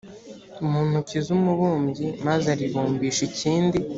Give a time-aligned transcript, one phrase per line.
[0.69, 3.77] mu ntoki z umubumbyi maze aribumbisha ikindi